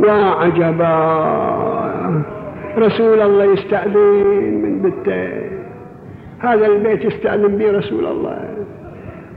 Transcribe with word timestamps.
وعجبا 0.00 0.98
رسول 2.78 3.20
الله 3.20 3.44
يستأذن 3.44 3.96
من 4.62 4.82
بيته 4.82 5.50
هذا 6.38 6.66
البيت 6.66 7.04
يستأذن 7.04 7.56
به 7.56 7.78
رسول 7.78 8.06
الله. 8.06 8.40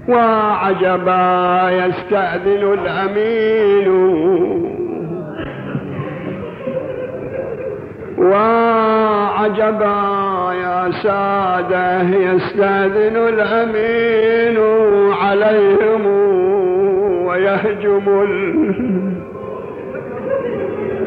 وعجبا 0.10 1.70
يستأذن 1.71 2.73
الأمين. 2.73 3.88
وعجبا 8.21 10.01
يا 10.53 10.91
سادة 11.03 12.01
يستأذن 12.01 13.17
الأمين 13.17 14.57
عليهم 15.13 16.05
ويهجم 17.25 18.05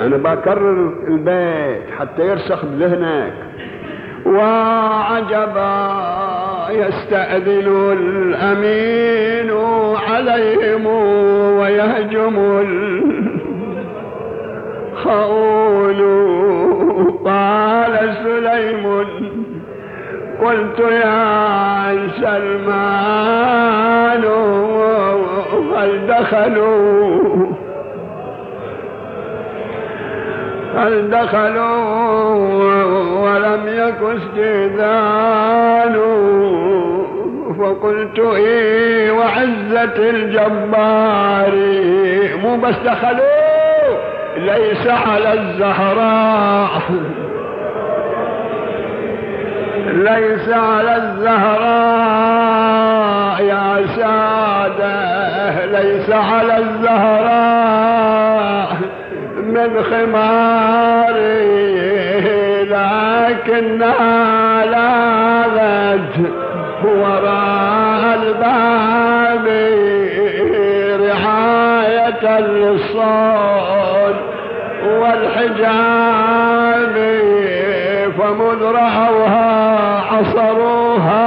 ال... 0.07 0.15
أنا 0.15 0.35
بكرر 0.35 0.93
البيت 1.09 1.83
حتى 1.99 2.23
يرسخ 2.29 2.65
بذهنك. 2.65 3.33
وعجبا 4.27 5.95
يستأذن 6.71 7.93
الأمين 7.93 9.51
عليهم 10.09 10.87
ويهجم 11.59 12.37
الخول 14.95 16.01
قال 17.25 18.15
سليم 18.25 19.05
قلت 20.43 20.79
يا 20.81 22.09
سلمان 22.21 24.25
هل 25.77 26.07
دخلوا 26.07 27.04
هل 30.77 31.11
دخلوا 31.11 32.35
ولم 33.25 33.69
يك 33.69 34.01
استئذان؟ 34.17 35.95
فقلت 37.59 38.19
إيه 38.19 39.11
وعزة 39.13 40.11
الجبار. 40.11 41.55
مو 42.43 42.57
بس 42.57 42.75
دخلوا 42.85 43.99
ليس 44.37 44.87
على 44.87 45.33
الزهراء. 45.33 46.83
ليس 49.87 50.49
على 50.49 50.97
الزهراء 50.97 52.15
يا 53.43 53.87
سادة 53.97 55.65
ليس 55.67 56.11
على 56.11 56.59
الزهراء. 56.59 57.95
من 59.45 59.83
خماري 59.83 60.44
لكنها 63.55 64.65
لاذت 64.67 66.31
وراء 66.85 68.15
الباب 68.15 69.47
رعاية 71.01 72.41
للصوت 72.41 74.17
والحجاب 75.01 76.15
فمذ 78.19 78.63
رأوها 78.63 80.01
عصروها 80.13 81.25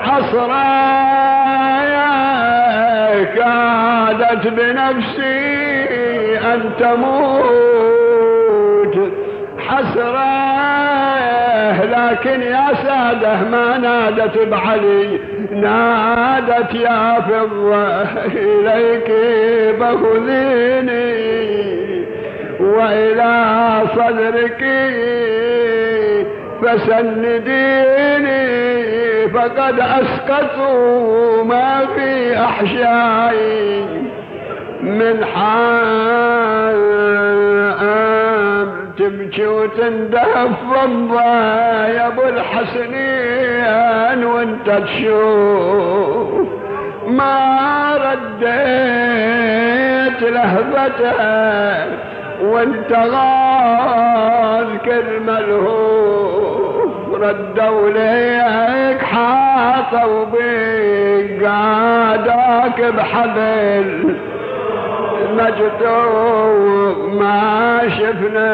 عصرا 0.00 0.72
كادت 3.36 4.48
بنفسي 4.48 5.42
أن 6.54 6.60
تموت 6.78 7.71
حسرة 9.72 10.52
لكن 11.84 12.42
يا 12.42 12.66
سادة 12.84 13.42
ما 13.50 13.78
نادت 13.78 14.38
بعلي 14.38 15.18
نادت 15.52 16.74
يا 16.74 17.20
فضة 17.20 18.02
إليك 18.26 19.10
بخذيني 19.80 21.32
وإلى 22.60 23.82
صدرك 23.94 24.64
فسنديني 26.62 28.42
فقد 29.28 29.80
أسقطوا 29.80 31.44
ما 31.44 31.86
في 31.96 32.38
أحشائي 32.38 33.84
من 34.82 35.24
حال 35.24 36.21
تبكي 39.02 39.46
وتندهب 39.46 40.52
فضة 40.70 41.22
يا 41.86 42.06
أبو 42.06 42.22
الحسنين 42.22 42.90
وأنت 44.24 44.70
تشوف 44.70 46.48
ما 47.06 47.94
رديت 48.42 49.42
لهبته 50.22 51.22
وأنت 52.44 52.92
غاز 52.92 54.66
كل 54.84 55.20
ملهوف 55.26 57.14
ردوا 57.14 57.90
ليك 57.90 59.02
حاطوا 59.02 60.24
بيك 60.24 61.44
قاداك 61.44 62.80
بحبل. 62.80 64.16
مجدوب 65.32 67.14
ما 67.20 67.80
شفنا 67.88 68.52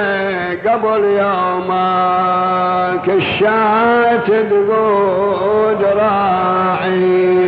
قبل 0.66 1.04
يومك 1.04 3.06
الشات 3.08 4.26
تقود 4.26 5.82
راعي. 5.96 7.47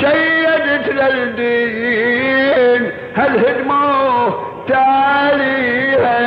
شيدت 0.00 0.86
للدين 0.88 2.82
هل 3.14 3.38
هدموه 3.38 4.46
تاليها 4.68 6.20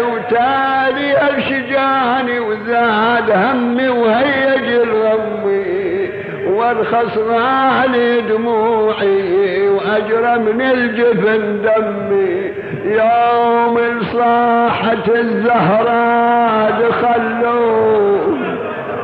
وتالي 0.00 1.10
الشجاني 1.30 2.40
وزاد 2.40 3.30
همي 3.30 3.88
وهيج 3.88 4.68
الغمي 4.68 6.10
وارخص 6.46 7.18
علي 7.18 8.20
دموعي 8.20 9.68
واجرى 9.68 10.38
من 10.38 10.60
الجفن 10.60 11.62
دمي. 11.62 12.52
يوم 12.84 13.76
صاحت 14.12 15.08
الزهراء 15.08 16.70
دخلوا 16.80 18.18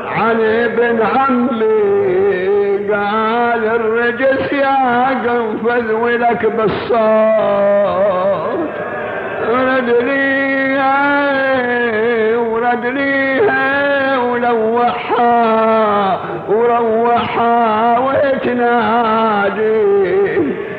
عن 0.06 0.40
ابن 0.40 1.02
عمي 1.02 1.79
الرجس 4.10 4.52
يا 4.52 5.08
قنفذ 5.08 5.92
ولك 5.92 6.46
بالصوت 6.46 6.90
رد 9.50 9.88
لي 10.02 10.80
ورد 12.36 12.86
ليها 12.86 14.18
ولوحها 14.18 16.20
وروحها 16.48 17.98
وتنادي 17.98 19.80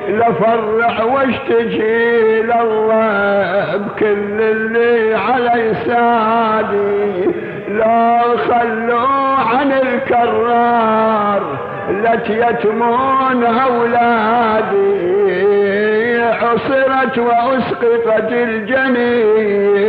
لفرح 0.10 1.04
واشتكي 1.06 2.42
لله 2.42 3.78
بكل 3.78 4.42
اللي 4.42 5.16
علي 5.16 5.74
سادي 5.86 7.32
لا 7.70 8.22
خلوا 8.38 9.36
عن 9.56 9.72
الكرار. 9.72 11.42
لت 11.90 12.30
يتمون 12.30 13.44
أولادي. 13.44 15.22
عصرت 16.22 17.18
وأسقطت 17.18 18.32
الجنين 18.32 19.82